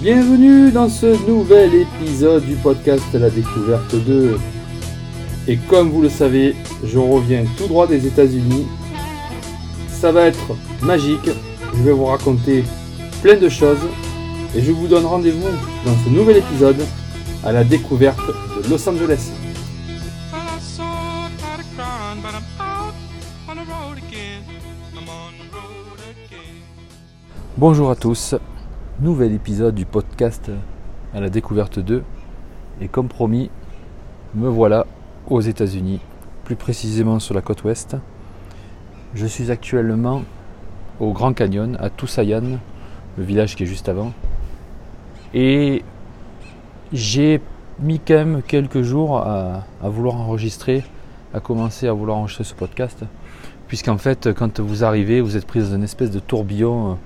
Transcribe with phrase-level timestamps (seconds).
[0.00, 4.38] Bienvenue dans ce nouvel épisode du podcast La Découverte 2.
[5.48, 8.68] Et comme vous le savez, je reviens tout droit des États-Unis.
[9.88, 11.30] Ça va être magique.
[11.74, 12.62] Je vais vous raconter
[13.22, 13.88] plein de choses.
[14.54, 15.48] Et je vous donne rendez-vous
[15.84, 16.80] dans ce nouvel épisode
[17.42, 18.20] à la découverte
[18.62, 19.32] de Los Angeles.
[27.58, 28.36] Bonjour à tous,
[29.00, 30.48] nouvel épisode du podcast
[31.12, 32.04] à la découverte 2.
[32.80, 33.50] Et comme promis,
[34.36, 34.86] me voilà
[35.26, 35.98] aux États-Unis,
[36.44, 37.96] plus précisément sur la côte ouest.
[39.16, 40.22] Je suis actuellement
[41.00, 42.60] au Grand Canyon, à Tusayan,
[43.16, 44.12] le village qui est juste avant.
[45.34, 45.82] Et
[46.92, 47.40] j'ai
[47.80, 50.84] mis quand même quelques jours à, vouloir enregistrer,
[51.34, 53.02] à commencer à vouloir enregistrer ce podcast.
[53.66, 56.98] Puisqu'en fait, quand vous arrivez, vous êtes pris dans une espèce de tourbillon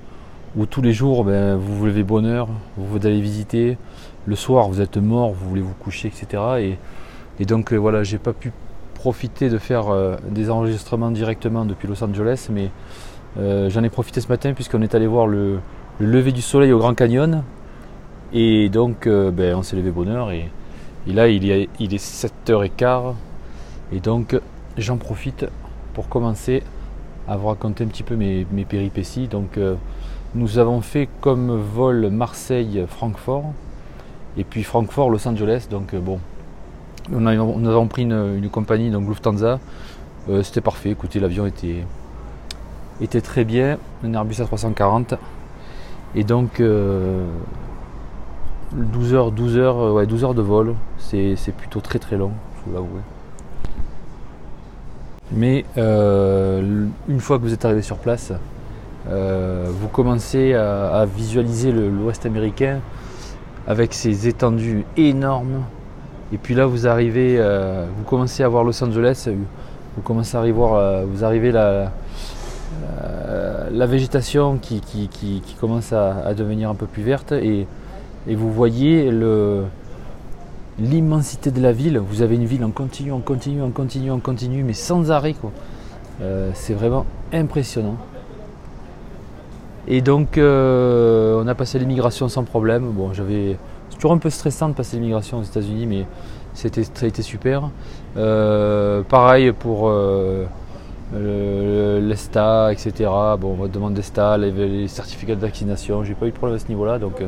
[0.56, 3.78] où tous les jours, ben, vous vous levez bonne heure, vous allez visiter.
[4.26, 6.76] Le soir, vous êtes mort, vous voulez vous coucher, etc.
[7.40, 8.52] Et, donc, euh, voilà, j'ai pas pu
[8.94, 12.70] profiter de faire euh, des enregistrements directement depuis Los Angeles, mais
[13.38, 15.58] euh, j'en ai profité ce matin puisqu'on est allé voir le,
[15.98, 17.42] lever du soleil au Grand Canyon.
[18.32, 20.30] Et donc, ben, on s'est levé bonne heure.
[20.30, 20.48] Et,
[21.06, 23.14] là, il, est, il est 7h15.
[23.92, 24.40] Et donc,
[24.78, 25.46] j'en profite
[25.92, 26.62] pour commencer
[27.28, 29.28] à vous raconter un petit peu mes, mes péripéties.
[29.28, 29.58] Donc,
[30.34, 33.52] nous avons fait comme vol Marseille-Francfort
[34.36, 35.66] et puis Francfort-Los Angeles.
[35.70, 36.20] Donc euh, bon,
[37.10, 39.58] nous avons pris une, compagnie, donc Lufthansa.
[40.30, 40.90] Euh, c'était parfait.
[40.90, 45.18] Écoutez, l'avion était, très bien, un Airbus A340.
[46.14, 46.62] Et donc
[48.72, 52.32] 12 heures, 12 heures, ouais, 12 heures de vol, c'est plutôt très très long,
[52.66, 52.86] je vous.
[55.34, 58.32] Mais euh, une fois que vous êtes arrivé sur place,
[59.10, 62.80] euh, vous commencez à, visualiser l'Ouest américain
[63.66, 65.64] avec ses étendues énormes.
[66.32, 69.28] Et puis là, vous arrivez, euh, vous commencez à voir Los Angeles,
[69.96, 71.92] vous commencez à voir, euh, vous arrivez la,
[73.70, 74.80] la végétation qui,
[75.60, 77.66] commence à, devenir un peu plus verte et,
[78.28, 79.10] vous voyez
[80.78, 81.98] l'immensité de la ville.
[81.98, 85.34] Vous avez une ville en continu, en continu, en continu, en continu, mais sans arrêt.
[86.54, 87.96] c'est vraiment impressionnant.
[89.88, 92.90] Et donc, euh, on a passé l'immigration sans problème.
[92.92, 93.56] Bon, j'avais.
[93.90, 96.06] C'est toujours un peu stressant de passer l'immigration aux États-Unis, mais
[96.54, 97.70] c'était, ça a été super.
[98.16, 100.46] Euh, pareil pour euh,
[102.00, 103.10] l'ESTA, etc.
[103.38, 106.04] Bon, on demande d'ESTA, les, certificats de vaccination.
[106.04, 106.98] J'ai pas eu de problème à ce niveau-là.
[106.98, 107.22] Donc,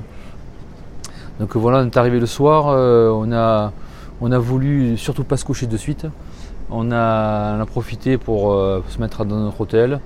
[1.40, 2.66] donc voilà, on est arrivé le soir.
[2.66, 3.72] on, a,
[4.20, 6.06] on a voulu surtout pas se coucher de suite.
[6.70, 8.52] On a profité pour
[8.88, 10.00] se mettre dans notre hôtel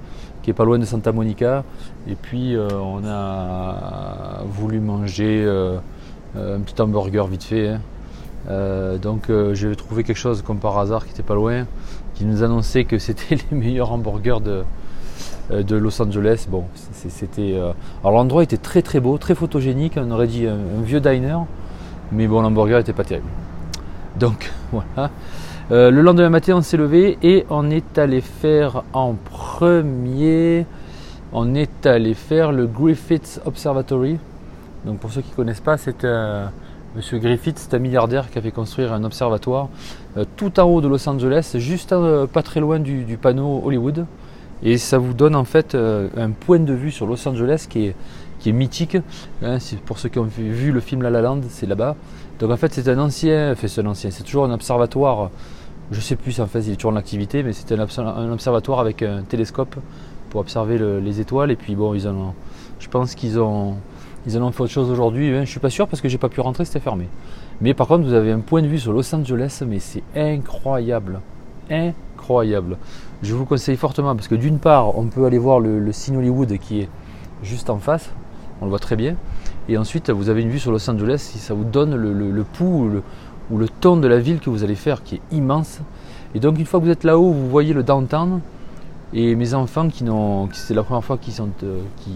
[0.52, 1.64] pas loin de Santa Monica.
[2.08, 5.78] Et puis euh, on a voulu manger euh,
[6.36, 7.68] un petit hamburger vite fait.
[7.68, 7.80] Hein.
[8.50, 11.66] Euh, donc j'ai trouvé quelque chose comme par hasard qui était pas loin,
[12.14, 14.64] qui nous annonçait que c'était les meilleurs hamburgers de,
[15.62, 16.46] de Los Angeles.
[16.48, 17.58] Bon, c'était.
[18.02, 19.94] alors l'endroit était très très beau, très photogénique.
[19.96, 21.38] On aurait dit un, vieux diner,
[22.12, 23.28] mais bon, l'hamburger était pas terrible.
[24.18, 25.10] Donc voilà.
[25.70, 30.64] Euh, le lendemain matin, on s'est levé et on est allé faire en premier,
[31.30, 34.18] on est allé faire le Griffith Observatory.
[34.86, 36.52] Donc pour ceux qui ne connaissent pas, c'est un
[36.96, 39.68] Monsieur Griffith, c'est un milliardaire qui a fait construire un observatoire
[40.16, 44.06] euh, tout en haut de Los Angeles, juste euh, pas très loin du, panneau Hollywood.
[44.62, 47.94] Et ça vous donne en fait un point de vue sur Los Angeles qui est,
[48.40, 48.96] qui est mythique.
[49.42, 51.94] Hein, pour ceux qui ont vu, le film La La Land, c'est là-bas.
[52.40, 55.30] Donc en fait c'est un ancien, enfin c'est un ancien, c'est toujours un observatoire
[55.90, 59.02] je sais plus en fait, il est toujours en activité, mais c'était un, observatoire avec
[59.02, 59.76] un télescope
[60.30, 61.50] pour observer les étoiles.
[61.50, 62.34] Et puis bon, ils ont,
[62.78, 63.76] je pense qu'ils ont,
[64.26, 65.34] ils en ont fait autre chose aujourd'hui.
[65.34, 65.44] Hein.
[65.44, 67.08] Je suis pas sûr parce que j'ai pas pu rentrer, c'était fermé.
[67.60, 71.20] Mais par contre, vous avez un point de vue sur Los Angeles, mais c'est incroyable,
[71.70, 72.76] incroyable.
[73.22, 76.58] Je vous conseille fortement parce que d'une part, on peut aller voir le, le Hollywood
[76.58, 76.88] qui est
[77.42, 78.10] juste en face,
[78.60, 79.16] on le voit très bien.
[79.68, 83.02] Et ensuite, vous avez une vue sur Los Angeles, si ça vous donne le, pouls,
[83.50, 85.80] ou le ton de la ville que vous allez faire qui est immense.
[86.34, 88.40] Et donc une fois que vous êtes là-haut, vous voyez le downtown.
[89.14, 92.10] Et mes enfants qui n'ont, c'est la première fois qu'ils sont, euh, qui,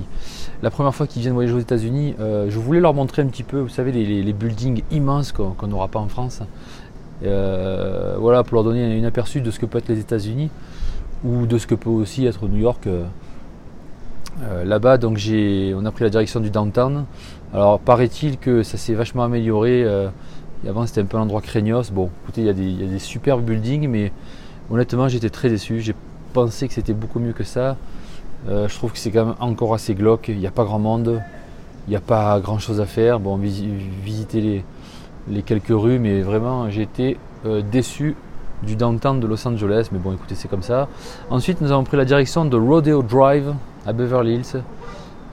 [0.63, 3.45] la première fois qu'ils viennent voyager aux États-Unis, euh, je voulais leur montrer un petit
[3.45, 6.43] peu, vous savez, les, buildings immenses qu'on n'aura pas en France.
[7.25, 10.51] Euh, voilà, pour leur donner une aperçu de ce que peut être les États-Unis
[11.25, 12.87] ou de ce que peut aussi être New York.
[14.65, 17.05] Là-bas, donc on a pris la direction du downtown.
[17.55, 19.87] Alors paraît-il que ça s'est vachement amélioré.
[20.69, 21.91] Avant, c'était un peu un endroit craignos.
[21.91, 24.13] Bon, écoutez, il y, a des, superbes buildings, mais
[24.71, 25.81] honnêtement, j'étais très déçu.
[25.81, 25.95] J'ai
[26.33, 27.77] pensé que c'était beaucoup mieux que ça.
[28.49, 30.29] Euh, je trouve que c'est quand même encore assez glauque.
[30.29, 31.21] Il n'y a pas grand monde.
[31.89, 33.19] Il n'y a pas grand chose à faire.
[33.19, 34.65] Bon, visiter
[35.29, 38.15] les, quelques rues, mais vraiment, j'ai été euh, déçu
[38.63, 39.89] du downtown de Los Angeles.
[39.91, 40.89] Mais bon, écoutez, c'est comme ça.
[41.29, 43.53] Ensuite, nous avons pris la direction de Rodeo Drive
[43.85, 44.63] à Beverly Hills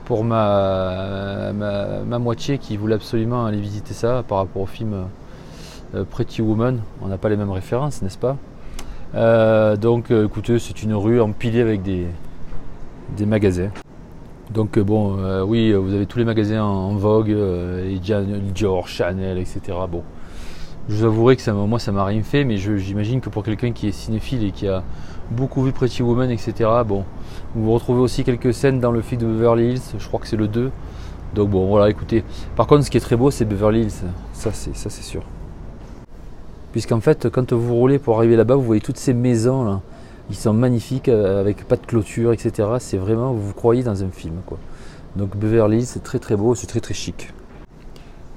[0.06, 5.04] pour ma, ma, moitié qui voulait absolument aller visiter ça par rapport au film euh,
[6.10, 6.80] Pretty Woman.
[7.02, 8.36] On n'a pas les mêmes références, n'est-ce pas
[9.76, 12.06] Donc, écoutez, c'est une rue empilée avec des,
[13.16, 13.70] des magasins.
[14.52, 17.96] Donc euh, bon, euh, oui, vous avez tous les magasins en, vogue, euh,
[18.52, 19.60] Dior, Chanel, etc.
[19.90, 20.02] Bon,
[20.88, 23.70] je vous avouerai que ça, moi ça m'a rien fait, mais j'imagine que pour quelqu'un
[23.70, 24.82] qui est cinéphile et qui a
[25.30, 26.68] beaucoup vu Pretty Woman, etc.
[26.84, 27.04] Bon,
[27.54, 30.36] vous, retrouvez aussi quelques scènes dans le film de Beverly Hills, je crois que c'est
[30.36, 30.72] le 2.
[31.34, 32.24] Donc bon, voilà, écoutez.
[32.56, 34.02] Par contre, ce qui est très beau, c'est Beverly Hills,
[34.32, 35.22] ça c'est sûr.
[36.72, 39.80] Puisqu'en fait, quand vous roulez pour arriver là-bas, vous voyez toutes ces maisons là
[40.30, 42.68] ils sont magnifiques euh, avec pas de clôture, etc.
[42.78, 44.36] C'est vraiment, vous vous croyez dans un film.
[45.16, 47.32] Donc Beverly Hills, c'est très très beau, c'est très très chic.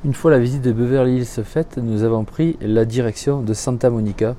[0.04, 3.92] Une fois la visite de Beverly Hills faite, nous avons pris la direction de Santa
[3.92, 4.36] Monica.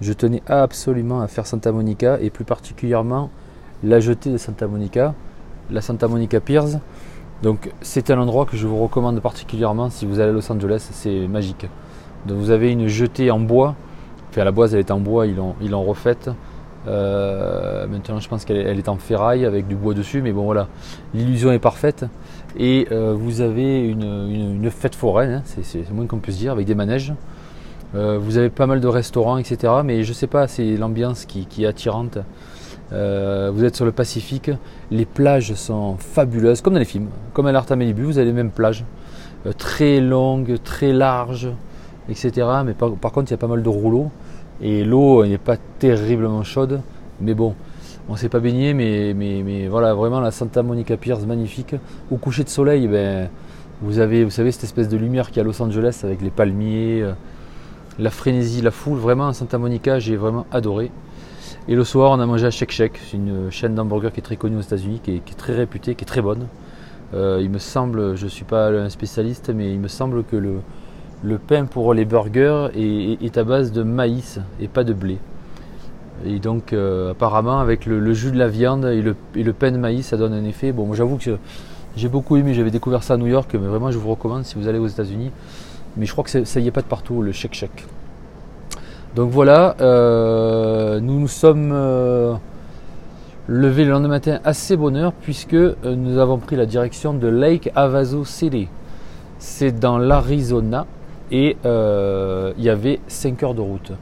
[0.00, 3.30] Je tenais absolument à faire Santa Monica et plus particulièrement
[3.82, 5.14] la jetée de Santa Monica,
[5.70, 6.78] la Santa Monica Piers.
[7.42, 10.88] Donc c'est un endroit que je vous recommande particulièrement si vous allez à Los Angeles,
[10.92, 11.66] c'est magique.
[12.26, 13.74] Donc vous avez une jetée en bois,
[14.30, 15.36] enfin la boise elle est en bois, ils
[15.70, 16.30] l'ont refaite.
[16.88, 20.68] Euh, maintenant, je pense qu'elle est en ferraille avec du bois dessus, mais bon voilà,
[21.14, 22.06] l'illusion est parfaite.
[22.58, 26.74] Et euh, vous avez une, fête foraine, hein, c'est moins qu'on puisse dire, avec des
[26.74, 27.14] manèges.
[27.94, 29.72] Euh, vous avez pas mal de restaurants, etc.
[29.84, 32.18] Mais je sais pas, c'est l'ambiance qui, est attirante.
[32.90, 34.50] vous êtes sur le Pacifique,
[34.90, 37.08] les plages sont fabuleuses, comme dans les films.
[37.32, 38.84] Comme à l'Artamelibu, vous avez les mêmes plages,
[39.56, 41.48] très longues, très larges,
[42.08, 42.46] etc.
[42.64, 44.10] Mais par contre, il y a pas mal de rouleaux.
[44.60, 46.80] Et l'eau n'est pas terriblement chaude,
[47.20, 47.54] mais bon,
[48.08, 51.74] on s'est pas baigné, mais, mais, voilà, vraiment la Santa Monica Piers magnifique.
[52.10, 53.28] Au coucher de soleil, ben,
[53.80, 56.22] vous avez, vous savez, cette espèce de lumière qu'il y a à Los Angeles avec
[56.22, 57.12] les palmiers, euh,
[57.98, 58.98] la frénésie, la foule.
[58.98, 60.90] Vraiment, Santa Monica, j'ai vraiment adoré.
[61.68, 64.24] Et le soir, on a mangé à Shake Shack, c'est une chaîne d'hamburgers qui est
[64.24, 66.46] très connue aux États-Unis, qui, est très réputée, qui est très bonne.
[67.14, 70.36] Euh, il me semble, je ne suis pas un spécialiste, mais il me semble que
[70.36, 70.56] le,
[71.24, 75.18] le pain pour les burgers est, à base de maïs et pas de blé.
[76.24, 80.06] Et donc euh, apparemment avec le, jus de la viande et le, pain de maïs
[80.06, 80.72] ça donne un effet.
[80.72, 81.38] Bon j'avoue que
[81.96, 84.56] j'ai beaucoup aimé, j'avais découvert ça à New York, mais vraiment je vous recommande si
[84.56, 85.30] vous allez aux États-Unis.
[85.96, 87.86] Mais je crois que ça y est pas de partout, le shake shake.
[89.14, 92.34] Donc voilà, euh, nous nous sommes euh,
[93.46, 98.24] levés le lendemain matin assez bonheur puisque nous avons pris la direction de Lake Havasu
[98.24, 98.68] City.
[99.38, 100.86] C'est dans l'Arizona
[101.32, 103.92] et euh, il y avait 5 heures de route.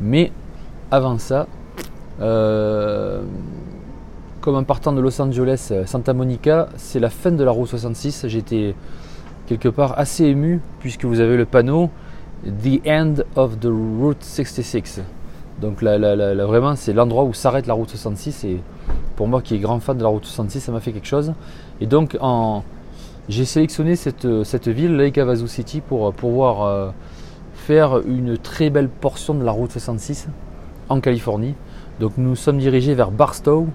[0.00, 0.32] Mais
[0.90, 1.46] avant ça,
[2.20, 3.22] euh,
[4.40, 8.26] comme en partant de Los Angeles, Santa Monica, c'est la fin de la route 66.
[8.28, 8.74] J'étais
[9.46, 11.90] quelque part assez ému puisque vous avez le panneau
[12.44, 15.02] The End of the Route 66.
[15.60, 15.98] Donc là,
[16.46, 18.44] vraiment, c'est l'endroit où s'arrête la route 66.
[18.44, 18.60] Et
[19.16, 21.34] pour moi qui est grand fan de la route 66, ça m'a fait quelque chose.
[21.80, 22.62] Et donc en,
[23.28, 26.90] j'ai sélectionné cette, cette, ville, Lake Havasu City, pour pouvoir euh,
[27.54, 30.28] faire une très belle portion de la route 66
[30.88, 31.54] en Californie.
[32.00, 33.66] Donc nous sommes dirigés vers Barstow.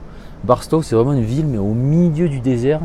[0.44, 2.82] Barstow, c'est vraiment une ville, mais au milieu du désert.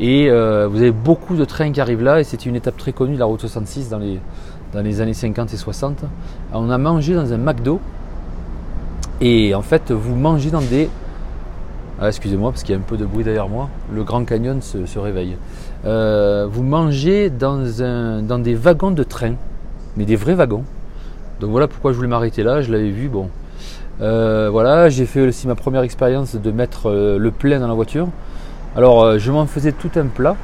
[0.00, 2.92] Et euh, vous avez beaucoup de trains qui arrivent là, et c'est une étape très
[2.92, 4.18] connue de la route 66 dans les,
[4.72, 6.04] dans les années 50 et 60.
[6.52, 7.80] On a mangé dans un McDo,
[9.20, 10.88] et en fait, vous mangez dans des
[12.02, 13.68] ah, excusez-moi parce qu'il y a un peu de bruit derrière moi.
[13.92, 15.36] Le Grand Canyon se, réveille.
[15.84, 17.58] Euh, vous mangez dans,
[18.38, 19.34] des wagons de train,
[19.98, 20.64] mais des vrais wagons.
[21.40, 22.62] Donc voilà pourquoi je voulais m'arrêter là.
[22.62, 23.08] Je l'avais vu.
[23.08, 23.28] Bon,
[24.00, 27.74] euh, voilà, j'ai fait aussi ma première expérience de mettre euh, le plein dans la
[27.74, 28.08] voiture.
[28.76, 30.36] Alors, je m'en faisais tout un plat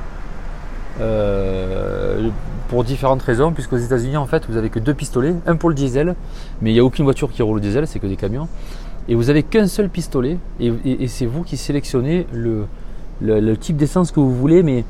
[2.69, 5.75] pour différentes raisons, puisqu'aux États-Unis, en fait, vous avez que deux pistolets, un pour le
[5.75, 6.17] diesel,
[6.61, 8.49] mais il n'y a aucune voiture qui roule au diesel, c'est que des camions
[9.09, 14.21] et vous avez qu'un seul pistolet et, c'est vous qui sélectionnez le, type d'essence que
[14.21, 14.85] vous voulez mais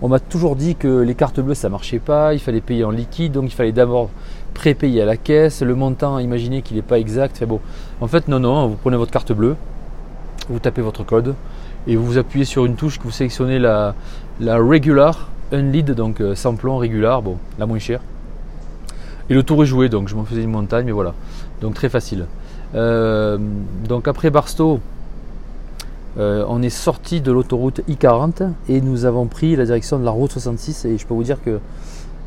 [0.00, 2.90] on m'a toujours dit que les cartes bleues ça marchait pas, il fallait payer en
[2.90, 4.10] liquide donc il fallait d'abord
[4.54, 7.60] pré-payer à la caisse, le montant imaginez qu'il n'est pas exact, bon.
[8.00, 9.56] En fait non non, vous prenez votre carte bleue,
[10.48, 11.34] vous tapez votre code
[11.86, 13.94] et vous appuyez sur une touche que vous sélectionnez la,
[14.40, 18.00] la regular, lead donc euh, sans plomb régular, bon, la moins chère.
[19.30, 21.14] Et le tour est joué donc je m'en faisais une montagne mais voilà.
[21.60, 22.26] Donc très facile.
[22.74, 23.38] Euh,
[23.88, 24.80] donc après Barstow,
[26.18, 30.10] euh, on est sorti de l'autoroute I40 et nous avons pris la direction de la
[30.10, 31.58] route 66 et je peux vous dire que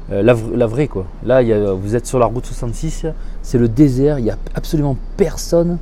[0.10, 1.05] la, vraie quoi.
[1.25, 1.41] Là,
[1.74, 3.05] vous êtes sur la route 66,
[3.43, 5.77] c'est le désert, il n'y a absolument personne.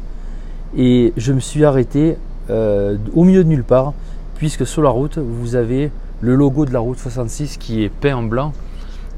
[0.77, 2.15] Et je me suis arrêté
[2.47, 3.93] au milieu de nulle part,
[4.35, 5.89] puisque sur la route, vous avez
[6.21, 8.53] le logo de la route 66 qui est peint en blanc.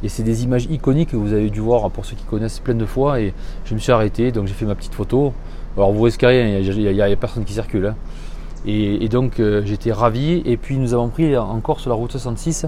[0.03, 2.73] Et c'est des images iconiques que vous avez dû voir pour ceux qui connaissent plein
[2.73, 3.19] de fois.
[3.19, 3.33] Et
[3.65, 5.33] je me suis arrêté, donc j'ai fait ma petite photo.
[5.77, 7.87] Alors vous risquez rien, il n'y a, personne qui circule.
[7.87, 7.95] Hein.
[8.65, 10.41] Et, donc euh, j'étais ravi.
[10.45, 12.65] Et puis nous avons pris encore sur la route 66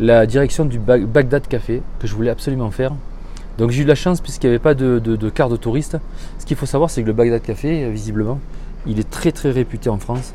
[0.00, 2.92] la direction du Bagdad Café que je voulais absolument faire.
[3.58, 5.56] Donc j'ai eu de la chance puisqu'il n'y avait pas de, de, de carte de
[5.56, 5.98] touriste.
[6.38, 8.40] Ce qu'il faut savoir c'est que le Bagdad Café, visiblement,
[8.86, 10.34] il est très très réputé en France.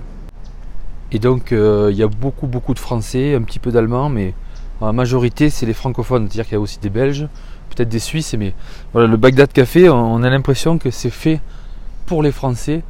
[1.11, 4.33] Et donc euh, il y a beaucoup beaucoup de Français, un petit peu d'Allemands, mais
[4.81, 7.27] la majorité c'est les francophones, c'est-à-dire qu'il y a aussi des Belges,
[7.69, 8.53] peut-être des Suisses, mais
[8.93, 11.39] voilà, le Bagdad Café, on a l'impression que c'est fait
[12.05, 12.83] pour les Français.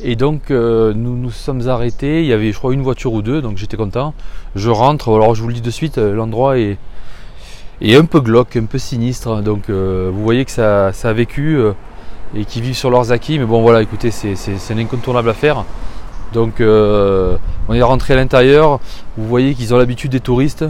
[0.00, 3.22] Et donc euh, nous nous sommes arrêtés, il y avait je crois une voiture ou
[3.22, 4.14] deux, donc j'étais content.
[4.56, 6.78] Je rentre, alors je vous le dis de suite, euh, l'endroit est,
[7.84, 11.58] un peu glauque, un peu sinistre, donc vous voyez que ça, a vécu
[12.34, 15.64] et qu'ils vivent sur leurs acquis, mais bon voilà, écoutez, c'est un incontournable à faire.
[16.32, 17.36] Donc euh,
[17.68, 18.80] on est rentré à l'intérieur,
[19.16, 20.64] vous voyez qu'ils ont l'habitude des touristes.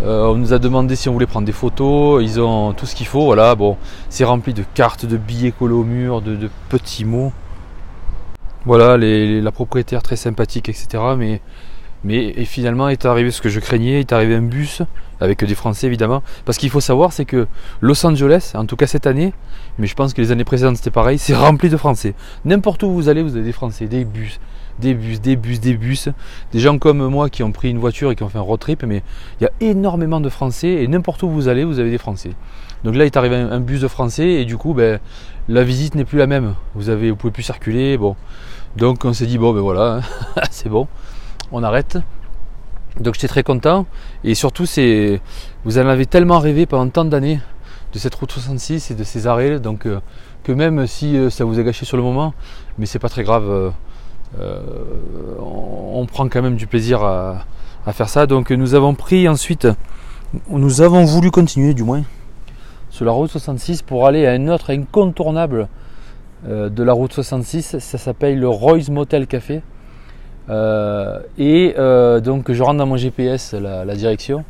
[0.00, 2.94] Euh, on nous a demandé si on voulait prendre des photos, ils ont tout ce
[2.94, 3.76] qu'il faut, voilà, bon,
[4.08, 7.32] c'est rempli de cartes, de billets collés au mur, de, petits mots.
[8.64, 11.02] Voilà, la propriétaire très sympathique, etc.
[11.16, 11.40] Mais,
[12.04, 14.82] mais et finalement est arrivé ce que je craignais, est arrivé un bus,
[15.20, 16.22] avec des Français évidemment.
[16.44, 17.48] Parce qu'il faut savoir, c'est que
[17.80, 19.32] Los Angeles, en tout cas cette année,
[19.78, 22.14] mais je pense que les années précédentes c'était pareil, c'est rempli de Français.
[22.44, 24.38] N'importe où vous allez, vous avez des Français, des bus,
[24.78, 26.08] des bus, des bus, des bus.
[26.52, 28.60] Des gens comme moi qui ont pris une voiture et qui ont fait un road
[28.60, 29.02] trip, mais
[29.40, 32.30] il y a énormément de Français et n'importe où vous allez, vous avez des Français.
[32.84, 35.00] Donc là, il est arrivé un, bus de Français et du coup, ben,
[35.48, 36.54] la visite n'est plus la même.
[36.74, 37.98] Vous avez, vous pouvez plus circuler.
[37.98, 38.14] Bon,
[38.76, 40.00] donc on s'est dit bon, ben voilà,
[40.50, 40.86] c'est bon,
[41.50, 41.98] on arrête.
[43.00, 43.86] Donc j'étais très content
[44.24, 45.20] et surtout c'est,
[45.64, 47.40] vous en avez tellement rêvé pendant tant d'années
[47.92, 50.00] de cette route 66 et de ces arrêts, donc euh,
[50.42, 52.34] que même si euh, ça vous a gâché sur le moment,
[52.78, 53.48] mais c'est pas très grave.
[53.48, 53.70] Euh,
[54.38, 54.60] euh,
[55.40, 57.44] on, prend quand même du plaisir à,
[57.92, 58.26] faire ça.
[58.26, 59.66] Donc nous avons pris ensuite,
[60.50, 62.02] nous avons voulu continuer du moins
[62.90, 65.68] sur la route 66 pour aller à un autre incontournable
[66.46, 67.78] euh, de la route 66.
[67.78, 69.62] Ça s'appelle le Roy's Motel Café.
[70.50, 71.74] Euh, et
[72.22, 74.44] donc je rentre dans mon GPS la, direction.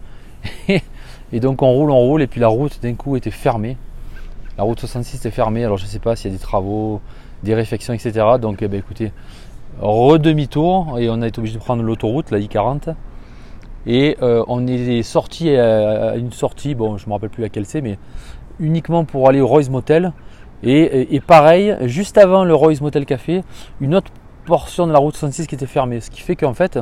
[0.68, 3.76] et donc on roule, on roule, et puis la route d'un coup était fermée.
[4.56, 7.00] La route 66 était fermée, alors je ne sais pas s'il y a des travaux,
[7.44, 8.26] des réfections, etc.
[8.40, 9.12] Donc eh ben, écoutez,
[9.80, 12.94] redemi-tour et on a été obligé de prendre l'autoroute, la I40.
[13.86, 17.64] Et euh, on est sorti à une sortie, bon je ne me rappelle plus laquelle
[17.64, 17.98] c'est, mais
[18.60, 20.12] uniquement pour aller au Royce Motel.
[20.64, 23.42] Et, pareil, juste avant le Royce Motel Café,
[23.80, 24.10] une autre
[24.44, 26.00] portion de la route 66 qui était fermée.
[26.00, 26.80] Ce qui fait qu'en fait,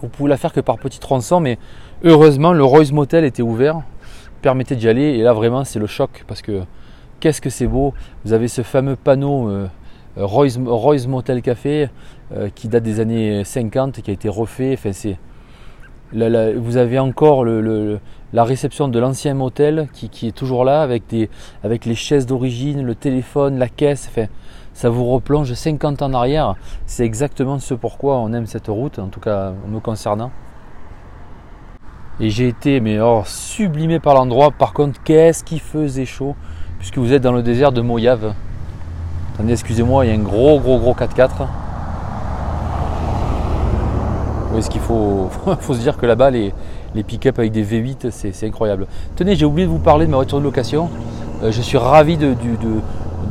[0.00, 1.58] vous pouvez la faire que par petits tronçons, mais
[2.02, 3.82] heureusement le Royce Motel était ouvert,
[4.40, 5.02] permettait d'y aller.
[5.02, 6.62] Et là vraiment c'est le choc parce que
[7.20, 7.92] qu'est-ce que c'est beau.
[8.24, 9.50] Vous avez ce fameux panneau.
[9.50, 9.66] Euh,
[10.16, 11.88] Roy's, Motel Café
[12.32, 14.74] euh, qui date des années 50 qui a été refait.
[14.74, 14.90] Enfin,
[16.12, 22.26] vous avez encore la réception de l'ancien motel qui, est toujours là avec, les chaises
[22.26, 24.10] d'origine, le téléphone, la caisse.
[24.72, 26.54] Ça vous replonge 50 ans en arrière.
[26.86, 30.30] C'est exactement ce pourquoi on aime cette route, en tout cas me concernant.
[32.20, 34.52] Et j'ai été mais or, sublimé par l'endroit.
[34.52, 36.36] Par contre, qu'est-ce qui faisait chaud
[36.84, 38.34] puisque vous êtes dans le désert de Moyave.
[39.34, 41.30] Attendez, excusez-moi, il y a un gros, gros, gros 4x4.
[44.52, 45.28] Où est-ce qu'il faut,
[45.60, 46.52] faut se dire que là-bas, les,
[47.04, 48.86] pick-up avec des V8, c'est incroyable.
[49.16, 50.88] Tenez, j'ai oublié de vous parler de ma voiture de location.
[51.42, 52.36] Euh, je suis ravi de,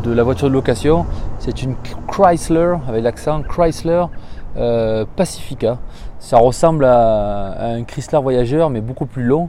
[0.06, 1.06] la voiture de location.
[1.40, 1.76] C'est une
[2.10, 4.04] Chrysler, avec l'accent Chrysler
[4.58, 5.78] euh, Pacifica.
[6.20, 9.48] Ça ressemble à, à, un Chrysler Voyageur, mais beaucoup plus long.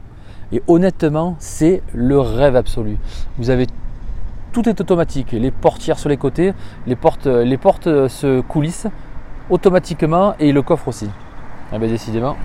[0.52, 2.96] Et honnêtement, c'est le rêve absolu.
[3.38, 3.66] Vous avez
[4.54, 5.32] tout est automatique.
[5.32, 6.54] Les portières sur les côtés,
[6.86, 8.86] les portes, les portes se coulissent
[9.50, 11.10] automatiquement et le coffre aussi.
[11.72, 12.36] Ah ben décidément.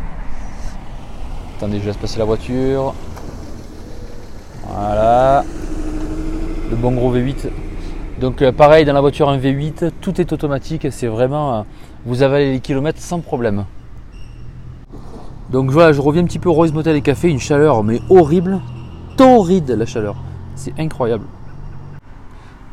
[1.58, 2.96] Attendez, je laisse passer la voiture.
[4.68, 5.46] Voilà.
[6.72, 7.50] Le bon gros V8.
[8.20, 11.62] Donc euh, pareil dans la voiture un V8, tout est automatique, c'est vraiment euh,
[12.06, 13.66] vous avez les kilomètres sans problème.
[15.52, 18.02] Donc voilà, je reviens un petit peu au Rose Motel et Café, une chaleur mais
[18.10, 18.60] horrible,
[19.16, 20.16] torride la chaleur.
[20.56, 21.26] C'est incroyable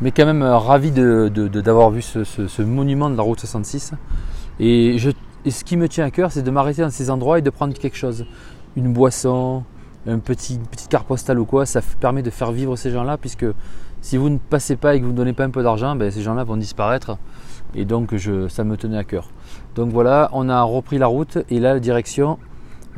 [0.01, 3.93] mais quand même euh, ravi d'avoir vu ce, monument de la route 66.
[4.61, 7.51] Et, ce qui me tient à cœur, c'est de m'arrêter dans ces endroits et de
[7.51, 8.27] prendre quelque chose.
[8.77, 9.63] Une boisson,
[10.07, 13.17] un petit, une petite carte postale ou quoi, ça permet de faire vivre ces gens-là,
[13.17, 13.47] puisque
[14.01, 16.11] si vous ne passez pas et que vous ne donnez pas un peu d'argent, ben,
[16.11, 17.17] ces gens-là vont disparaître.
[17.75, 18.15] Et donc
[18.49, 19.29] ça me tenait à cœur.
[19.75, 22.39] Donc voilà, on a repris la route et là direction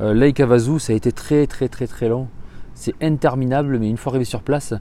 [0.01, 2.29] euh, Lake Havasu, ça a été très très très très long.
[2.75, 4.75] c'est interminable, mais une fois arrivé sur place,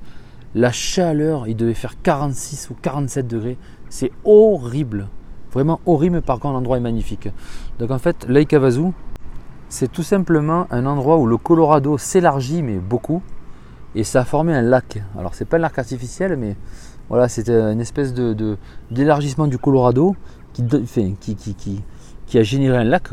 [0.57, 3.57] la chaleur, il devait faire 46 ou 47 degrés.
[3.89, 5.07] C'est horrible.
[5.53, 7.29] Vraiment horrible, par contre l'endroit est magnifique.
[7.79, 8.91] Donc en fait, Lake Havasu,
[9.69, 13.21] c'est tout simplement un endroit où le Colorado s'élargit, mais beaucoup.
[13.95, 15.01] Et ça a formé un lac.
[15.17, 16.55] Alors c'est pas un lac artificiel, mais
[17.09, 18.57] voilà, c'était une espèce de,
[18.91, 20.15] d'élargissement du Colorado
[20.53, 20.63] qui,
[22.33, 23.09] a généré un lac.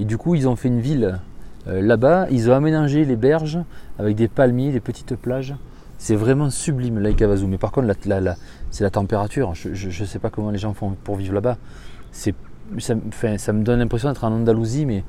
[0.00, 1.20] Et du coup, ils ont fait une ville
[1.66, 2.28] euh, là-bas.
[2.30, 3.58] Ils ont aménagé les berges
[3.98, 5.54] avec des palmiers, des petites plages.
[6.02, 7.46] C'est vraiment sublime, Lake Havasu.
[7.46, 7.86] Mais par contre,
[8.72, 9.54] c'est la température.
[9.54, 11.58] Je ne sais pas comment les gens font pour vivre là-bas.
[12.10, 12.24] Ça,
[12.96, 15.04] me donne l'impression d'être en Andalousie, mais,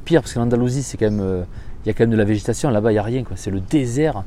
[0.00, 1.44] pire, parce que l'Andalousie, euh,
[1.84, 2.70] il y a quand même de la végétation.
[2.70, 3.22] Là-bas, il n'y a rien.
[3.36, 4.24] C'est le désert.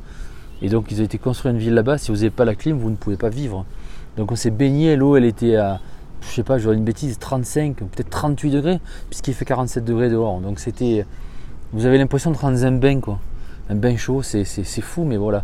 [0.61, 1.97] Et donc, ils ont été construits une ville là-bas.
[1.97, 3.65] Si vous n'avez pas la clim, vous ne pouvez pas vivre.
[4.15, 4.95] Donc, on s'est baigné.
[4.95, 5.81] L'eau, elle était à,
[6.21, 8.79] je sais pas, je une bêtise, 35, peut-être 38 degrés,
[9.09, 10.39] puisqu'il fait 47 degrés dehors.
[10.39, 11.05] Donc, c'était.
[11.73, 13.01] Vous avez l'impression de prendre un bain.
[13.67, 14.45] Un bain chaud, c'est
[14.81, 15.43] fou, mais voilà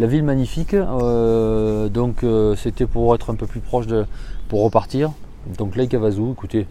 [0.00, 0.74] la ville magnifique.
[0.74, 4.06] Euh, donc euh, c'était pour être un peu plus proche de.
[4.48, 5.12] pour repartir.
[5.58, 6.66] Donc Lake Havasu, écoutez,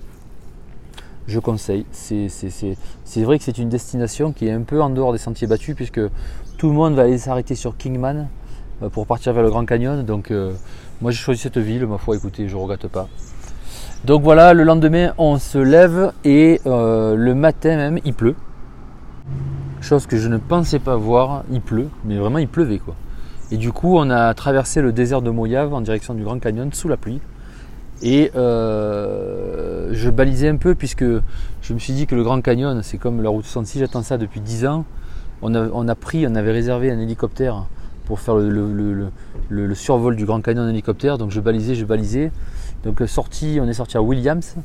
[1.27, 1.85] je conseille.
[1.91, 5.75] C'est vrai que c'est une destination qui est un peu en dehors des sentiers battus
[5.75, 6.01] puisque
[6.57, 8.27] tout le monde va aller s'arrêter sur Kingman
[8.81, 10.03] euh, pour partir vers le Grand Canyon.
[10.03, 10.33] Donc
[11.01, 13.07] moi j'ai choisi cette ville, ma foi, écoutez, je ne regrette pas.
[14.05, 18.35] Donc voilà, le lendemain on se lève et le matin même il pleut.
[19.81, 22.95] Chose que je ne pensais pas voir, il pleut, mais vraiment il pleuvait quoi.
[23.51, 26.71] Et du coup, on a traversé le désert de Mojave en direction du Grand Canyon
[26.71, 27.19] sous la pluie.
[28.01, 32.81] Et euh, je balisais un peu puisque je me suis dit que le Grand Canyon,
[32.83, 34.85] c'est comme la route 66, j'attends ça depuis 10 ans.
[35.41, 37.65] On a, pris, on avait réservé un hélicoptère
[38.05, 41.17] pour faire le, survol du Grand Canyon en hélicoptère.
[41.17, 42.31] Donc je balisais, je balisais.
[42.83, 44.55] Donc sorti, on est sorti à Williams.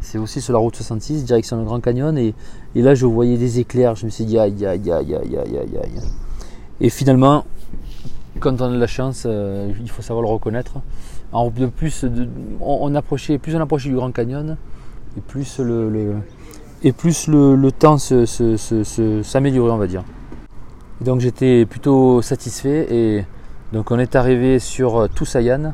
[0.00, 2.16] C'est aussi sur la route 66, direction le Grand Canyon.
[2.18, 2.34] Et,
[2.74, 3.94] là, je voyais des éclairs.
[3.94, 6.02] Je me suis dit, aïe, aïe, aïe, aïe, aïe, aïe.
[6.80, 7.44] Et finalement,
[8.40, 10.74] quand on a de la chance, euh, il faut savoir le reconnaître.
[11.32, 12.04] De plus,
[12.60, 14.56] on, approchait, plus on approchait du Grand Canyon,
[15.16, 16.16] et plus le,
[16.82, 20.04] et plus le, temps s'améliorait, on va dire.
[21.00, 23.24] donc j'étais plutôt satisfait et
[23.72, 25.72] donc on est arrivé sur euh, Tusayan,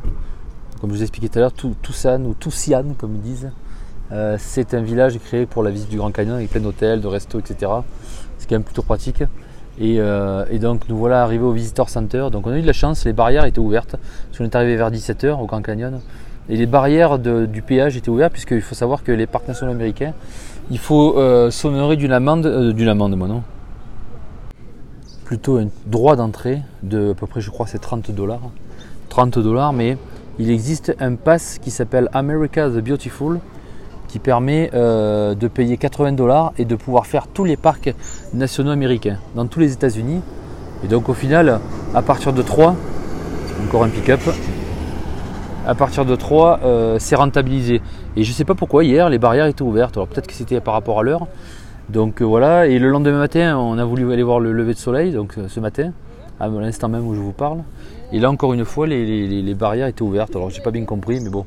[0.80, 3.50] comme je vous expliquais tout à l'heure, Tucson ou Tusian comme ils disent.
[4.10, 7.08] Euh, c'est un village créé pour la visite du Grand Canyon avec plein d'hôtels, de
[7.08, 7.72] restos, etc.
[8.38, 9.22] C'est quand même plutôt pratique.
[9.80, 12.26] Euh, et, donc nous voilà arrivés au Visitor Center.
[12.32, 13.96] Donc on a eu de la chance, les barrières étaient ouvertes.
[14.26, 16.00] Parce qu'on est arrivé vers 17h au Grand Canyon.
[16.48, 20.14] Et les barrières du péage étaient ouvertes puisqu'il faut savoir que les parcs nationaux américains,
[20.70, 23.42] il faut euh, s'honorer d'une amende, euh, d'une amende moi non?
[25.26, 28.40] Plutôt un droit d'entrée de à peu près je crois c'est 30 dollars.
[29.10, 29.98] 30 dollars mais
[30.38, 33.40] il existe un pass qui s'appelle America the Beautiful
[34.08, 37.94] qui permet euh, de payer 80 dollars et de pouvoir faire tous les parcs
[38.32, 40.22] nationaux américains dans tous les États-Unis.
[40.82, 41.60] Et donc au final,
[41.94, 42.74] à partir de 3,
[43.64, 44.20] encore un pick-up,
[45.66, 47.82] à partir de 3, euh, c'est rentabilisé.
[48.16, 49.96] Et je ne sais pas pourquoi hier les barrières étaient ouvertes.
[49.96, 51.26] Alors peut-être que c'était par rapport à l'heure.
[51.90, 54.78] Donc euh, voilà, et le lendemain matin, on a voulu aller voir le lever de
[54.78, 55.92] soleil, donc ce matin,
[56.40, 57.58] à l'instant même où je vous parle.
[58.12, 60.34] Et là encore une fois, les, les barrières étaient ouvertes.
[60.36, 61.44] Alors j'ai pas bien compris, mais bon,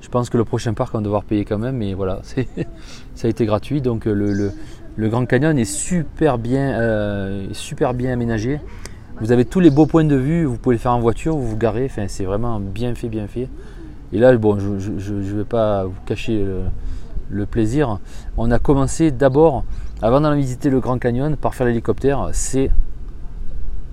[0.00, 2.20] je pense que le prochain parc, on va devoir payer quand même, mais voilà,
[3.14, 3.80] ça a été gratuit.
[3.80, 4.52] Donc euh,
[4.96, 8.60] le, Grand Canyon est super bien, euh, super bien aménagé.
[9.20, 11.48] Vous avez tous les beaux points de vue, vous pouvez le faire en voiture, vous
[11.48, 13.48] vous garez, enfin, c'est vraiment bien fait, bien fait.
[14.12, 16.44] Et là, bon, je ne vais pas vous cacher
[17.30, 17.98] le, plaisir.
[18.36, 19.64] On a commencé d'abord,
[20.00, 22.30] avant d'aller visiter le Grand Canyon, par faire l'hélicoptère.
[22.32, 22.70] C'est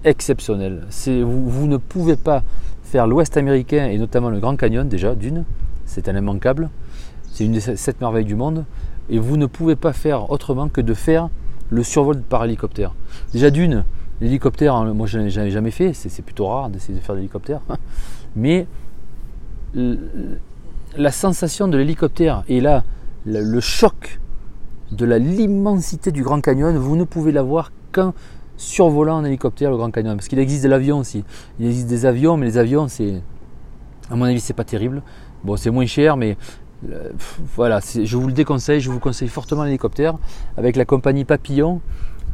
[0.04, 0.84] exceptionnel.
[1.08, 2.44] Vous, vous ne pouvez pas
[2.84, 5.44] faire l'Ouest américain et notamment le Grand Canyon déjà, d'une
[5.86, 6.70] c'est un immanquable,
[7.32, 8.66] c'est une des sept merveilles du monde,
[9.10, 11.30] et vous ne pouvez pas faire autrement que de faire
[11.70, 12.94] le survol par hélicoptère.
[13.34, 13.86] Déjà d'une,
[14.22, 17.62] l'hélicoptère, hein, moi je n'en ai jamais fait, c'est plutôt rare d'essayer de faire l'hélicoptère,
[18.36, 18.68] mais
[19.74, 22.84] la sensation de l'hélicoptère et là,
[23.26, 24.20] le choc
[24.92, 28.14] de l'immensité du Grand Canyon, vous ne pouvez l'avoir qu'en
[28.58, 30.16] survolant en hélicoptère le Grand Canyon.
[30.16, 31.24] Parce qu'il existe de l'avion aussi.
[31.60, 33.22] Il existe des avions, mais les avions, c'est,
[34.10, 35.02] à mon avis, c'est pas terrible.
[35.46, 36.38] Bon, c'est moins cher, mais
[36.90, 37.12] euh,
[37.56, 38.82] voilà, je vous le déconseille.
[38.82, 40.18] Je vous conseille fortement l'hélicoptère.
[40.58, 41.82] Avec la compagnie Papillon,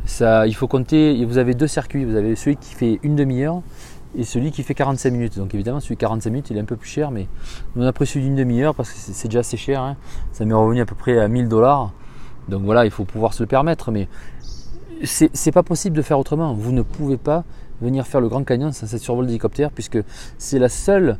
[0.05, 1.25] ça, il faut compter.
[1.25, 2.05] Vous avez deux circuits.
[2.05, 3.63] Vous avez celui qui fait une demi-heure
[4.17, 5.37] et celui qui fait 45 minutes.
[5.37, 7.27] Donc évidemment, celui de 45 minutes, il est un peu plus cher, mais
[7.75, 9.81] on a pris celui d'une demi-heure parce que c'est déjà assez cher.
[9.81, 9.97] Hein.
[10.31, 11.91] Ça m'est revenu à peu près à 1000 dollars.
[12.47, 14.07] Donc voilà, il faut pouvoir se le permettre, mais
[15.03, 16.53] c'est pas possible de faire autrement.
[16.53, 17.43] Vous ne pouvez pas
[17.81, 19.99] venir faire le Grand Canyon sans cette survol d'hélicoptère puisque
[20.37, 21.17] c'est la seule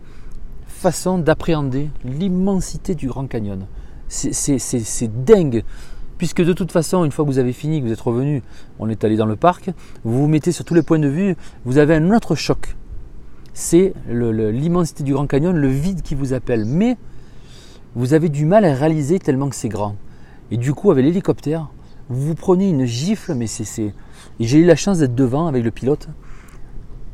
[0.81, 3.67] façon d'appréhender l'immensité du Grand Canyon.
[4.07, 5.63] C'est dingue.
[6.17, 8.43] puisque de toute façon, une fois que vous avez fini, que vous êtes revenu,
[8.79, 9.71] on est allé dans le parc,
[10.03, 12.75] vous vous mettez sur tous les points de vue, vous avez un autre choc.
[13.53, 16.65] C'est l'immensité du Grand Canyon, le vide qui vous appelle.
[16.65, 16.97] Mais
[17.95, 19.95] vous avez du mal à réaliser tellement que c'est grand.
[20.49, 21.69] Et du coup, avec l'hélicoptère,
[22.09, 23.81] vous vous prenez une gifle, mais c'est.
[23.81, 23.93] Et
[24.39, 26.07] j'ai eu la chance d'être devant avec le pilote.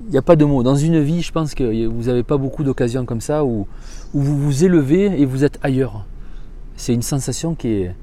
[0.07, 0.63] Il n'y a pas de mots.
[0.63, 3.67] Dans une vie, je pense que vous n'avez pas beaucoup d'occasions comme ça où,
[4.13, 6.05] où, vous vous élevez et vous êtes ailleurs.
[6.75, 7.95] C'est une sensation qui est.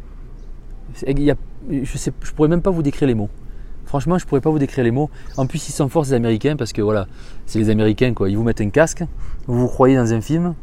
[1.06, 1.34] je ne
[1.70, 3.30] je pourrais même pas vous décrire les mots.
[3.86, 5.10] Franchement, je pourrais pas vous décrire les mots.
[5.36, 7.06] En plus, ils sont forts, les Américains, parce que voilà,
[7.46, 8.28] c'est les Américains, quoi.
[8.28, 9.04] Ils vous mettent un casque,
[9.46, 10.54] vous vous croyez dans un film,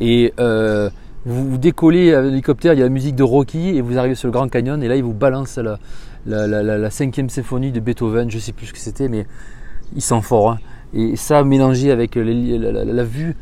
[0.00, 0.90] et euh,
[1.24, 4.28] vous, décollez à l'hélicoptère, il y a la musique de Rocky et vous arrivez sur
[4.28, 5.78] le Grand Canyon et là il vous balance la,
[6.26, 9.26] la, cinquième symphonie de Beethoven, je sais plus ce que c'était, mais
[9.94, 10.52] ils sont forts.
[10.52, 10.58] Hein.
[10.94, 13.36] Et ça mélangé avec la, vue,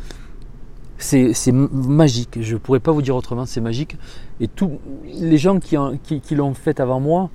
[0.99, 2.39] c'est magique.
[2.41, 3.97] Je ne pourrais pas vous dire autrement, c'est magique.
[4.41, 7.31] Et tous les gens qui, qui, l'ont fait avant moi,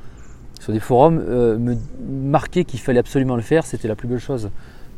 [0.60, 1.78] sur des forums, euh, me
[2.10, 3.65] marquaient qu'il fallait absolument le faire.
[3.65, 4.50] C'était la plus belle chose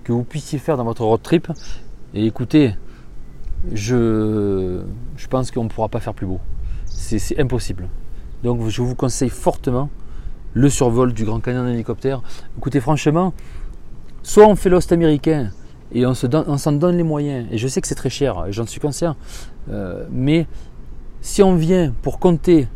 [0.03, 1.51] que vous puissiez faire dans votre road trip.
[2.15, 2.75] Et écoutez,
[3.71, 4.81] je,
[5.15, 6.39] je pense qu'on ne pourra pas faire plus beau.
[6.85, 7.87] C'est impossible.
[8.43, 9.89] Donc je vous conseille fortement
[10.53, 12.21] le survol du Grand Canyon en hélicoptère.
[12.57, 13.33] Écoutez, franchement,
[14.23, 15.51] soit on fait l'ost américain
[15.93, 18.79] et on s'en donne les moyens, et je sais que c'est très cher, j'en suis
[18.79, 19.15] conscient,
[19.69, 20.47] euh, mais
[21.21, 22.67] si on vient pour compter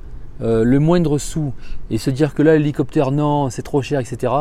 [0.42, 1.52] euh, le moindre sou
[1.90, 4.32] et se dire que là l'hélicoptère non c'est trop cher etc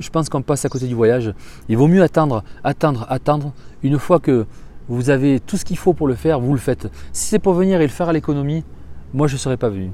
[0.00, 1.32] je pense qu'on passe à côté du voyage
[1.68, 3.52] il vaut mieux attendre attendre attendre
[3.84, 4.44] une fois que
[4.88, 6.90] vous avez tout ce qu'il faut pour le faire, vous le faites.
[7.12, 8.64] Si c'est pour venir et le faire à l'économie,
[9.12, 9.92] moi je ne serais pas venu.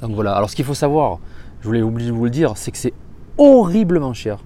[0.00, 1.18] Donc voilà, alors ce qu'il faut savoir,
[1.60, 2.92] je voulais oublier de vous le dire, c'est que c'est
[3.38, 4.38] horriblement cher.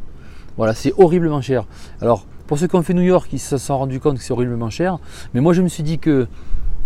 [0.57, 1.65] Voilà, c'est horriblement cher.
[2.01, 4.33] Alors, pour ceux qui ont fait New York, ils se sont rendus compte que c'est
[4.33, 4.99] horriblement cher.
[5.35, 6.27] Mais moi, je me suis dit que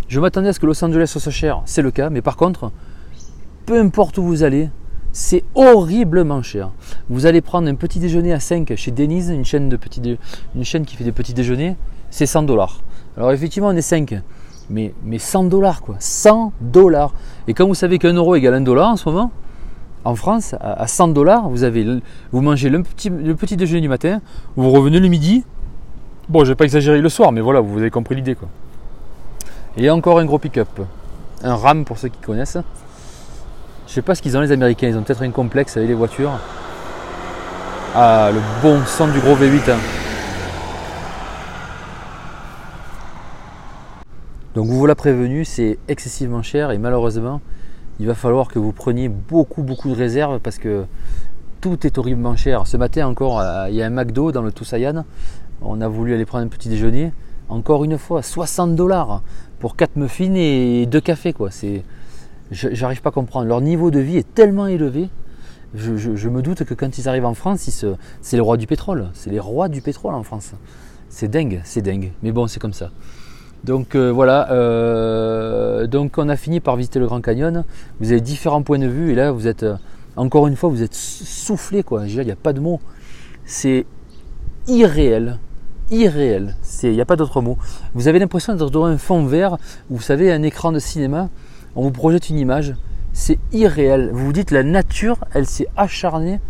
[0.09, 1.63] je m'attendais à ce que Los Angeles soit cher.
[1.67, 2.11] C'est le cas.
[2.11, 2.73] Mais par contre,
[3.67, 4.71] peu importe où vous allez,
[5.13, 6.71] c'est horriblement cher.
[7.09, 9.79] Vous allez prendre un petit déjeuner à 5 chez Denise, une chaîne, de
[10.55, 11.77] une chaîne qui fait des petits déjeuners
[12.11, 12.81] c'est 100 dollars.
[13.17, 14.21] Alors effectivement, on est 5,
[14.69, 17.15] mais, mais 100 dollars quoi, 100 dollars.
[17.49, 19.31] Et quand vous savez qu'un euro égale un dollar en ce moment,
[20.05, 24.21] en France, à 100 dollars, vous, mangez le petit, déjeuner du matin,
[24.57, 25.45] vous revenez le midi.
[26.29, 28.49] Bon, je vais pas exagérer le soir, mais voilà, vous avez compris l'idée quoi.
[29.77, 30.69] Et encore un gros pick-up,
[31.43, 32.59] un RAM pour ceux qui connaissent.
[33.87, 35.95] Je sais pas ce qu'ils ont les Américains, ils ont peut-être un complexe avec les
[35.95, 36.33] voitures.
[37.95, 39.71] Ah, le bon son du gros V8.
[39.71, 39.79] Hein.
[44.55, 47.41] Donc vous voilà prévenu, c'est excessivement cher et malheureusement,
[48.01, 50.87] il va falloir que vous preniez beaucoup beaucoup de réserves parce que
[51.61, 52.67] tout est horriblement cher.
[52.67, 55.05] Ce matin encore, euh, il y a un McDo dans le Toussaint.
[55.61, 57.13] On a voulu aller prendre un petit déjeuner.
[57.51, 59.23] Encore une fois, 60 dollars
[59.59, 61.35] pour 4 muffins et 2 cafés.
[61.35, 61.51] Quoi.
[61.51, 61.85] C'est,
[62.51, 63.47] j'arrive pas à comprendre.
[63.47, 65.11] Leur niveau de vie est tellement élevé.
[65.75, 67.69] Je, me doute que quand ils arrivent en France,
[68.23, 69.11] c'est les rois du pétrole.
[69.13, 70.53] C'est les rois du pétrole en France.
[71.11, 72.13] C'est dingue, c'est dingue.
[72.23, 72.91] Mais bon, c'est comme ça.
[73.65, 77.65] Donc euh, voilà, euh, donc on a fini par visiter le Grand Canyon.
[78.01, 79.77] Vous avez différents points de vue et là vous êtes, euh,
[80.17, 82.07] encore une fois, vous êtes soufflé quoi.
[82.07, 82.81] Il n'y a pas de mots.
[83.45, 83.85] C'est
[84.67, 85.39] irréel,
[85.91, 86.57] irréel.
[86.83, 87.59] Il n'y a pas d'autre mot.
[87.95, 89.59] Vous avez l'impression d'être dans un fond vert,
[89.91, 91.29] vous savez, un écran de cinéma,
[91.77, 92.75] on vous projette une image.
[93.13, 94.11] C'est irréel.
[94.13, 96.41] Vous vous dites la nature, elle s'est acharnée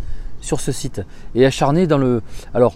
[0.40, 1.02] sur ce site
[1.34, 2.22] et acharnée dans le.
[2.54, 2.74] Alors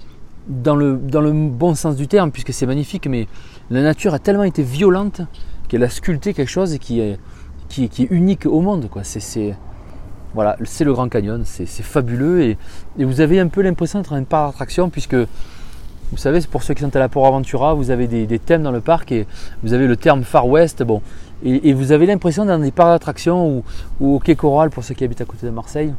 [0.48, 3.28] dans le, dans le bon sens du terme, puisque c'est magnifique, mais
[3.70, 5.22] la nature a tellement été violente
[5.68, 7.18] qu'elle a sculpté quelque chose qui est,
[8.10, 8.88] unique au monde.
[9.02, 9.54] C'est,
[10.34, 12.58] voilà, c'est le Grand Canyon, c'est, fabuleux et,
[12.98, 15.16] vous avez un peu l'impression d'être un parc d'attraction puisque
[16.12, 18.70] vous savez, pour ceux qui sont à la Port Aventura, vous avez des, thèmes dans
[18.70, 19.26] le parc et
[19.62, 20.84] vous avez le terme Far West,
[21.42, 23.64] et vous avez l'impression d'être dans des parcs d'attraction ou,
[24.00, 25.92] ou, au Quai Coral pour ceux qui habitent à côté de Marseille.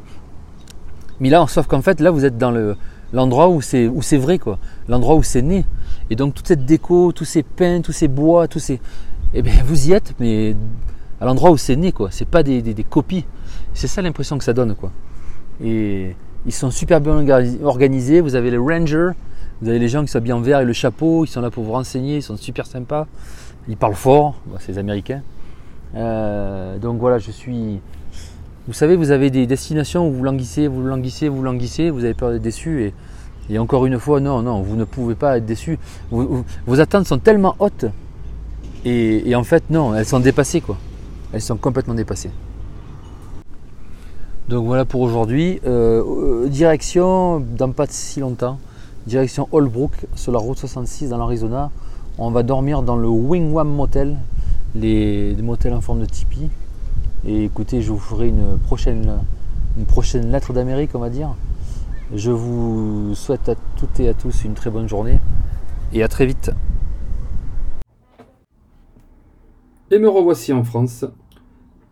[1.19, 2.77] Mais là, sauf qu'en fait, là, vous êtes dans le,
[3.15, 5.65] l'endroit où c'est où c'est vrai quoi, l'endroit où c'est né.
[6.09, 8.79] Et donc toute cette déco, tous ces pins, tous ces bois, tous ces,
[9.33, 10.55] eh bien vous y êtes, mais
[11.19, 12.09] à l'endroit où c'est né quoi.
[12.11, 13.25] C'est pas des, copies.
[13.73, 14.91] C'est ça l'impression que ça donne quoi.
[15.63, 17.25] Et ils sont super bien
[17.63, 18.19] organisés.
[18.19, 19.11] Vous avez les rangers,
[19.61, 21.49] vous avez les gens qui sont bien en vert et le chapeau, ils sont là
[21.49, 23.07] pour vous renseigner, ils sont super sympas.
[23.69, 25.21] Ils parlent fort, c'est les Américains.
[25.95, 27.79] Euh, donc voilà, je suis
[28.67, 32.15] vous savez, vous avez des destinations où vous languissez, vous languissez, vous languissez, vous avez
[32.15, 32.93] peur d'être déçu.
[33.49, 35.77] Et, encore une fois, non, non, vous ne pouvez pas être déçu.
[36.09, 37.85] vos attentes sont tellement hautes.
[38.83, 40.77] Et, en fait, non, elles sont dépassées, quoi.
[41.31, 42.31] Elles sont complètement dépassées.
[44.47, 45.59] Donc voilà pour aujourd'hui.
[45.65, 48.59] Euh, direction, dans pas si longtemps,
[49.07, 51.71] direction Holbrook, sur la route 66 dans l'Arizona.
[52.17, 54.17] On va dormir dans le Wingwam Motel,
[54.75, 56.49] les, les motels en forme de tipi.
[57.27, 59.09] Et écoutez, je vous ferai une prochaine,
[60.31, 61.35] lettre d'Amérique, on va dire.
[62.13, 65.17] Je vous souhaite à toutes et à tous une très bonne journée
[65.91, 66.51] et à très vite.
[69.89, 71.03] Et me revoici en France,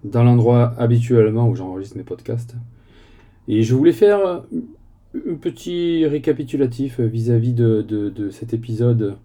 [0.03, 2.55] dans l'endroit habituellement où j'enregistre mes podcasts.
[3.47, 4.43] Et je voulais faire
[5.15, 9.17] un petit récapitulatif vis-à-vis de, de, cet épisode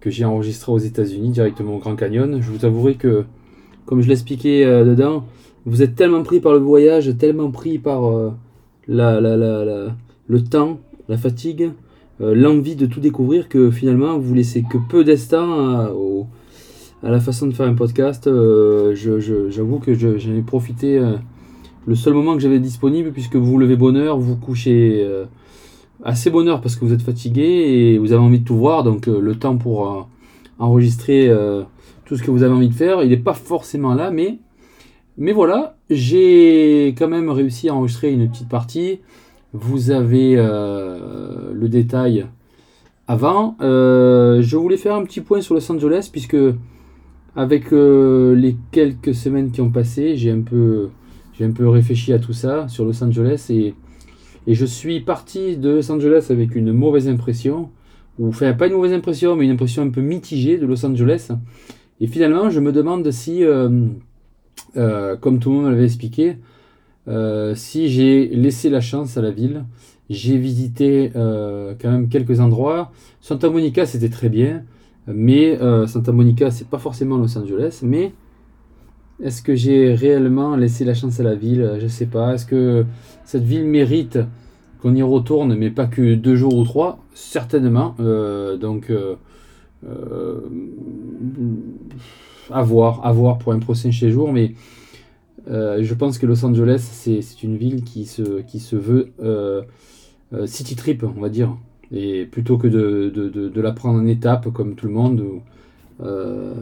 [0.00, 2.42] que j'ai enregistré aux États-Unis, directement au Grand Canyon.
[2.42, 3.26] Je vous avouerai que,
[3.90, 5.24] comme je l'expliquais euh, dedans,
[5.66, 8.30] vous êtes tellement pris par le voyage, tellement pris par euh,
[8.86, 9.96] la, la, la,
[10.28, 11.72] le temps, la fatigue,
[12.20, 15.90] euh, l'envie de tout découvrir que finalement vous laissez que peu d'instants
[17.02, 18.28] à la façon de faire un podcast.
[18.28, 21.02] Euh, j'avoue que j'en ai profité
[21.84, 25.04] le seul moment que j'avais disponible, puisque vous vous levez bonne heure, vous couchez
[26.04, 28.84] assez bonne heure parce que vous êtes fatigué et vous avez envie de tout voir,
[28.84, 30.08] donc le temps pour
[30.60, 31.28] enregistrer
[32.10, 34.38] tout ce que vous avez envie de faire, il n'est pas forcément là, mais,
[35.16, 38.98] mais voilà, j'ai quand même réussi à enregistrer une petite partie.
[39.52, 42.26] Vous avez le détail
[43.06, 43.54] avant.
[43.60, 46.36] je voulais faire un petit point sur Los Angeles, puisque
[47.36, 50.88] avec euh, les quelques semaines qui ont passé, j'ai un peu,
[51.38, 53.74] j'ai un peu réfléchi à tout ça sur Los Angeles et,
[54.48, 57.70] et je suis parti de Los Angeles avec une mauvaise impression,
[58.18, 61.30] ou enfin pas une mauvaise impression, mais une impression un peu mitigée de Los Angeles.
[62.00, 63.86] Et finalement, je me demande si, euh,
[64.76, 66.36] euh, comme tout le monde m'avait expliqué,
[67.54, 69.64] si j'ai laissé la chance à la ville.
[70.08, 72.92] J'ai visité quand même quelques endroits.
[73.20, 74.62] Santa Monica, c'était très bien.
[75.06, 77.80] Mais euh, Santa Monica, c'est pas forcément Los Angeles.
[77.82, 78.12] Mais
[79.22, 81.78] est-ce que j'ai réellement laissé la chance à la ville?
[81.80, 82.34] Je sais pas.
[82.34, 82.84] Est-ce que
[83.24, 84.18] cette ville mérite
[84.80, 86.98] qu'on y retourne, mais pas que deux jours ou trois?
[87.14, 87.94] Certainement.
[88.00, 89.16] Euh, donc, euh,
[92.50, 94.32] à voir, à voir pour un prochain séjour.
[94.32, 94.54] Mais
[95.46, 99.12] je pense que Los Angeles, c'est une ville qui se, qui se veut
[100.46, 101.56] city trip, on va dire.
[101.92, 105.24] Et plutôt que de, de, de, la prendre en étape comme tout le monde,
[106.02, 106.54] euh,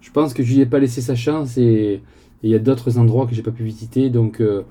[0.00, 2.00] je pense que je lui ai pas laissé sa chance et
[2.42, 4.08] il y a d'autres endroits que j'ai pas pu visiter.
[4.08, 4.62] Donc euh,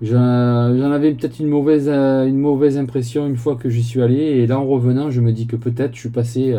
[0.00, 4.16] j'en avais peut-être une mauvaise, euh, une mauvaise impression une fois que j'y suis allé.
[4.16, 6.56] Et là en revenant, je me dis que peut-être je suis passé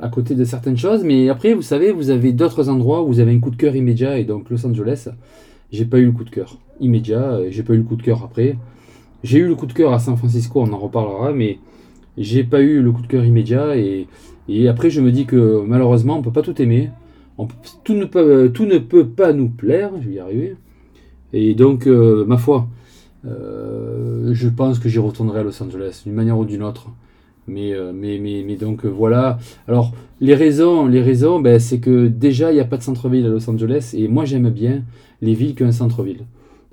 [0.00, 1.04] à côté de certaines choses.
[1.04, 3.76] Mais après, vous savez, vous avez d'autres endroits où vous avez un coup de cœur
[3.76, 4.18] immédiat.
[4.18, 5.08] Et donc Los Angeles,
[5.72, 7.40] j'ai pas eu le coup de cœur immédiat.
[7.50, 8.56] J'ai pas eu le coup de cœur après.
[9.22, 11.58] J'ai eu le coup de cœur à San Francisco, on en reparlera, mais
[12.16, 13.76] j'ai pas eu le coup de cœur immédiat.
[13.76, 14.06] Et,
[14.68, 16.90] après, je me dis que malheureusement, on peut pas tout aimer.
[17.84, 20.56] tout, ne peut, tout ne peut pas nous plaire, je vais y arriver.
[21.32, 22.66] Et donc, euh, ma foi,
[23.26, 26.88] euh, je pense que j'y retournerai à Los Angeles, d'une manière ou d'une autre.
[27.50, 29.38] Mais, euh, mais, mais, mais, donc voilà.
[29.68, 33.26] Alors, les raisons, les raisons ben, c'est que déjà, il n'y a pas de centre-ville
[33.26, 33.94] à Los Angeles.
[33.96, 34.82] Et moi, j'aime bien
[35.20, 36.24] les villes qu'un centre-ville.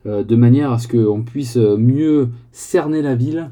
[0.08, 3.50] Euh, de manière à ce qu'on puisse mieux cerner la ville.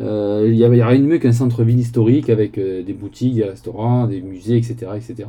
[0.00, 3.44] Euh, il y, aura rien de mieux qu'un centre-ville historique avec euh, des boutiques, des
[3.44, 4.92] restaurants, des musées, etc.
[4.96, 5.28] etc.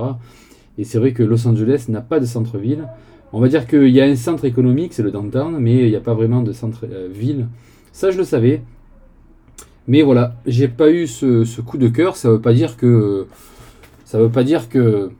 [0.78, 2.88] Et c'est vrai que Los Angeles n'a pas de centre-ville.
[3.32, 5.96] On va dire qu'il y a un centre économique, c'est le downtown, mais il n'y
[5.96, 7.48] a pas vraiment de centre-ville.
[7.92, 8.62] Ça, je le savais.
[9.88, 12.16] Mais voilà, j'ai pas eu ce, coup de cœur.
[12.16, 13.28] Ça veut pas dire que.
[14.04, 15.12] Ça veut pas dire que.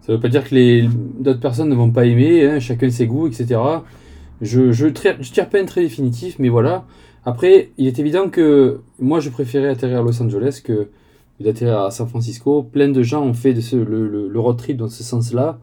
[0.00, 0.88] Ça veut pas dire que les
[1.18, 3.58] d'autres personnes ne vont pas aimer, hein, chacun ses goûts, etc.
[4.40, 6.84] Je, tire pas un très définitif, mais voilà.
[7.24, 10.88] Après, il est évident que moi, je préférais atterrir à Los Angeles que
[11.40, 12.62] d'atterrir à San Francisco.
[12.62, 15.58] Plein de gens ont fait le, road trip dans ce sens-là.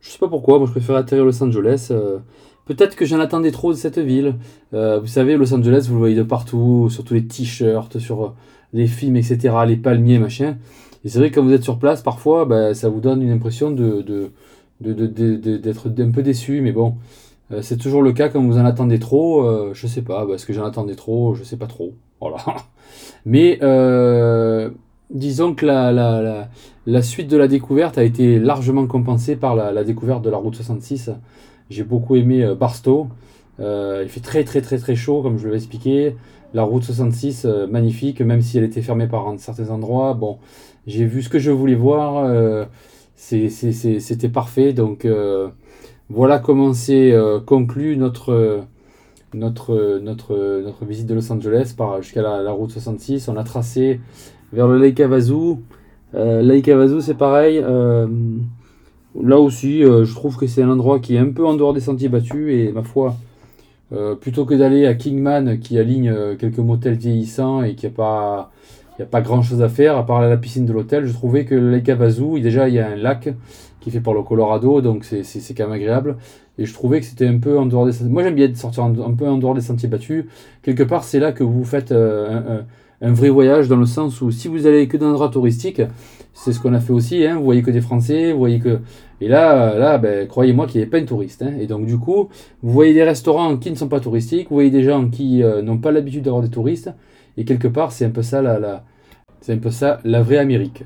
[0.00, 1.88] Je sais pas pourquoi, moi je préfère atterrir à Los Angeles.
[1.90, 2.18] Euh,
[2.68, 4.36] peut-être que j'en attendais trop de cette ville.
[4.74, 8.24] Euh, vous savez, Los Angeles, vous le voyez de partout, sur tous les t-shirts, sur
[8.24, 8.28] euh,
[8.74, 10.58] les films, etc., les palmiers, machin.
[11.04, 13.30] Et c'est vrai que quand vous êtes sur place, parfois, ben, ça vous donne une
[13.30, 14.30] impression de,
[14.80, 16.96] d'être un peu déçu, mais bon,
[17.50, 19.42] euh, c'est toujours le cas quand vous en attendez trop.
[19.42, 21.34] Euh, je sais pas, est-ce que j'en attendais trop?
[21.34, 21.94] Je sais pas trop.
[22.20, 22.36] Voilà.
[23.24, 23.58] Mais
[25.10, 30.28] disons que la, suite de la découverte a été largement compensée par la, découverte de
[30.28, 31.12] la route 66.
[31.70, 33.08] J'ai beaucoup aimé Barstow.
[33.58, 36.16] il fait très très très très chaud, comme je l'avais expliqué.
[36.54, 40.14] La route 66, magnifique, même si elle était fermée par certains endroits.
[40.14, 40.38] Bon,
[40.86, 42.66] j'ai vu ce que je voulais voir.
[43.16, 44.72] C'était parfait.
[44.72, 45.06] Donc
[46.10, 48.62] voilà comment s'est euh, conclu notre,
[49.34, 53.28] notre, notre, notre visite de Los Angeles jusqu'à la, route 66.
[53.28, 54.00] On a tracé
[54.52, 55.56] vers le Lake Havasu.
[56.14, 57.58] Euh, Lake Havasu, c'est pareil.
[57.62, 58.06] Euh,
[59.22, 61.80] là aussi, je trouve que c'est un endroit qui est un peu en dehors des
[61.80, 63.16] sentiers battus et ma foi,
[64.20, 68.50] plutôt que d'aller à Kingman qui aligne quelques motels vieillissants et qui n'a pas,
[68.98, 71.06] n'y a pas grand chose à faire à part la piscine de l'hôtel.
[71.06, 73.28] Je trouvais que Lake Havasu, déjà il y a un lac
[73.80, 76.16] qui fait par le Colorado, donc c'est quand même agréable.
[76.58, 78.12] Et je trouvais que c'était un peu en dehors des sentiers.
[78.12, 80.24] Moi j'aime bien sortir un peu en dehors des sentiers battus.
[80.62, 82.62] Quelque part, c'est là que vous faites euh,
[83.00, 85.80] un, vrai voyage dans le sens où si vous allez que dans un endroit touristique,
[86.38, 87.26] c'est ce qu'on a fait aussi.
[87.26, 88.78] Hein, vous voyez que des Français, vous voyez que.
[89.20, 91.42] Et là, là ben, croyez-moi qu'il n'y avait pas de touristes.
[91.42, 91.54] Hein.
[91.60, 92.28] et donc du coup,
[92.62, 95.62] vous voyez des restaurants qui ne sont pas touristiques, vous voyez des gens qui euh,
[95.62, 96.92] n'ont pas l'habitude d'avoir des touristes.
[97.36, 98.84] Et quelque part, c'est un peu ça la, la
[99.40, 100.84] c'est un peu ça la vraie Amérique.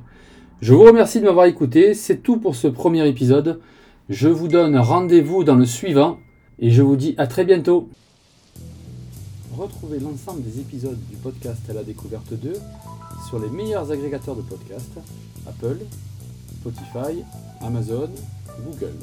[0.63, 1.93] Je vous remercie de m'avoir écouté.
[1.93, 3.61] C'est tout pour ce premier épisode.
[4.09, 6.19] Je vous donne rendez-vous dans le suivant
[6.61, 7.89] et je vous dis à très bientôt.
[9.55, 12.55] Retrouvez l'ensemble des épisodes du podcast à la découverte 2
[13.29, 14.99] sur les meilleurs agrégateurs de podcasts
[15.47, 15.79] Apple,
[16.61, 17.25] Spotify,
[17.61, 18.11] Amazon,
[18.65, 18.95] Google.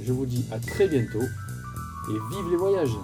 [0.00, 2.96] Je vous dis à très bientôt et vive les voyages